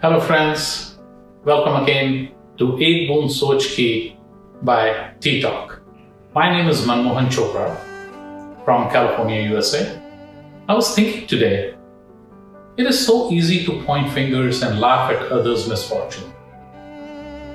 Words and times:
Hello, 0.00 0.20
friends. 0.20 0.96
Welcome 1.44 1.82
again 1.82 2.30
to 2.56 2.78
Ek 2.78 3.08
Boond 3.08 3.32
Soch 3.32 3.66
Ki 3.74 4.16
by 4.62 5.10
T-Talk. 5.18 5.82
My 6.36 6.52
name 6.52 6.68
is 6.68 6.82
Manmohan 6.82 7.26
Chopra 7.26 7.74
from 8.64 8.88
California, 8.90 9.42
USA. 9.50 10.00
I 10.68 10.74
was 10.74 10.94
thinking 10.94 11.26
today, 11.26 11.74
it 12.76 12.86
is 12.86 13.04
so 13.04 13.32
easy 13.32 13.64
to 13.66 13.82
point 13.82 14.12
fingers 14.12 14.62
and 14.62 14.78
laugh 14.78 15.10
at 15.10 15.32
others' 15.32 15.68
misfortune. 15.68 16.32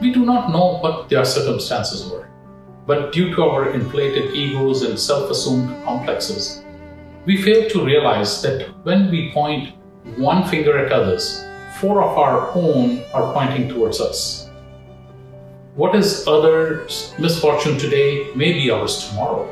We 0.00 0.10
do 0.10 0.26
not 0.26 0.50
know 0.50 0.78
what 0.78 1.08
their 1.08 1.24
circumstances 1.24 2.10
were, 2.10 2.28
but 2.84 3.12
due 3.12 3.32
to 3.36 3.44
our 3.44 3.70
inflated 3.70 4.34
egos 4.34 4.82
and 4.82 4.98
self 4.98 5.30
assumed 5.30 5.70
complexes, 5.84 6.64
we 7.26 7.40
fail 7.40 7.70
to 7.70 7.86
realize 7.86 8.42
that 8.42 8.74
when 8.82 9.08
we 9.08 9.30
point 9.30 9.76
one 10.18 10.42
finger 10.48 10.76
at 10.84 10.90
others, 10.90 11.46
four 11.84 12.02
of 12.02 12.16
our 12.16 12.50
own 12.54 13.02
are 13.12 13.30
pointing 13.34 13.68
towards 13.68 14.00
us. 14.00 14.48
What 15.74 15.94
is 15.94 16.26
others' 16.26 17.12
misfortune 17.18 17.76
today 17.76 18.32
may 18.34 18.54
be 18.54 18.70
ours 18.70 19.06
tomorrow. 19.06 19.44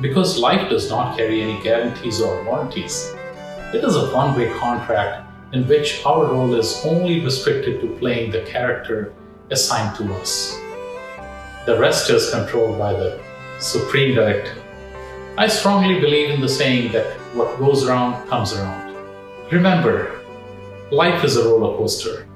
Because 0.00 0.38
life 0.38 0.70
does 0.70 0.88
not 0.88 1.18
carry 1.18 1.42
any 1.42 1.62
guarantees 1.62 2.22
or 2.22 2.42
warranties. 2.44 3.12
It 3.74 3.84
is 3.84 3.94
a 3.94 4.10
one 4.14 4.34
way 4.34 4.48
contract 4.58 5.28
in 5.52 5.68
which 5.68 6.00
our 6.06 6.24
role 6.32 6.54
is 6.54 6.82
only 6.86 7.20
restricted 7.20 7.82
to 7.82 7.94
playing 7.98 8.30
the 8.30 8.40
character 8.40 9.12
assigned 9.50 9.94
to 9.98 10.14
us. 10.14 10.58
The 11.66 11.78
rest 11.78 12.08
is 12.08 12.30
controlled 12.30 12.78
by 12.78 12.94
the 12.94 13.20
Supreme 13.60 14.14
Director. 14.14 14.56
I 15.36 15.48
strongly 15.48 16.00
believe 16.00 16.30
in 16.30 16.40
the 16.40 16.48
saying 16.48 16.92
that 16.92 17.12
what 17.36 17.58
goes 17.58 17.84
around 17.84 18.26
comes 18.30 18.54
around. 18.54 18.96
Remember, 19.52 20.23
life 20.94 21.24
is 21.24 21.36
a 21.36 21.42
roller 21.42 21.76
coaster. 21.76 22.28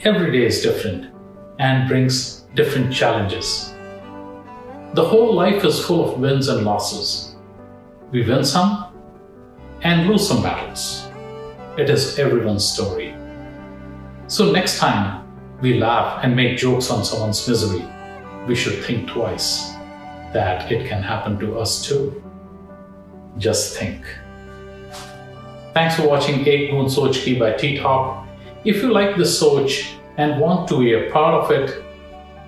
Every 0.00 0.32
day 0.32 0.44
is 0.44 0.60
different 0.60 1.14
and 1.60 1.88
brings 1.88 2.40
different 2.56 2.92
challenges. 2.92 3.72
The 4.94 5.04
whole 5.04 5.32
life 5.34 5.64
is 5.64 5.78
full 5.78 6.10
of 6.12 6.18
wins 6.18 6.48
and 6.48 6.64
losses. 6.64 7.36
We 8.10 8.26
win 8.26 8.44
some 8.44 8.92
and 9.82 10.08
lose 10.08 10.26
some 10.26 10.42
battles. 10.42 11.06
It 11.78 11.88
is 11.88 12.18
everyone's 12.18 12.68
story. 12.68 13.14
So, 14.26 14.50
next 14.50 14.80
time 14.80 15.24
we 15.60 15.78
laugh 15.78 16.24
and 16.24 16.34
make 16.34 16.58
jokes 16.58 16.90
on 16.90 17.04
someone's 17.04 17.46
misery, 17.46 17.86
we 18.48 18.56
should 18.56 18.82
think 18.84 19.08
twice 19.08 19.74
that 20.32 20.72
it 20.72 20.88
can 20.88 21.04
happen 21.04 21.38
to 21.38 21.60
us 21.60 21.86
too. 21.86 22.20
Just 23.38 23.78
think. 23.78 24.04
Thanks 25.74 25.96
for 25.96 26.06
watching 26.06 26.46
Ek 26.46 26.70
Boond 26.70 26.90
Soch 26.90 27.38
by 27.38 27.52
T-Talk. 27.52 28.26
If 28.64 28.82
you 28.82 28.92
like 28.92 29.16
this 29.16 29.40
Soch 29.40 29.94
and 30.18 30.38
want 30.38 30.68
to 30.68 30.78
be 30.78 30.92
a 30.92 31.10
part 31.10 31.34
of 31.34 31.50
it, 31.50 31.82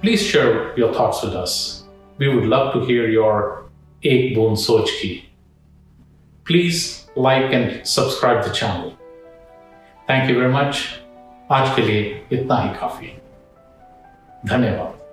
please 0.03 0.23
share 0.23 0.77
your 0.77 0.93
thoughts 0.93 1.23
with 1.23 1.35
us. 1.35 1.85
We 2.19 2.29
would 2.29 2.45
love 2.45 2.75
to 2.75 2.85
hear 2.85 3.09
your 3.09 3.71
Ek 4.03 4.37
Boond 4.37 4.59
Soch 4.59 5.25
Please 6.45 7.07
like 7.17 7.53
and 7.53 7.87
subscribe 7.87 8.45
the 8.45 8.51
channel. 8.51 8.93
Thank 10.07 10.29
you 10.29 10.39
very 10.39 10.53
much. 10.53 11.01
आज 11.53 11.75
के 11.77 11.83
लिए 11.83 12.03
इतना 12.33 12.57
ही 12.63 12.69
काफी 12.81 13.07
धन्यवाद 14.49 15.04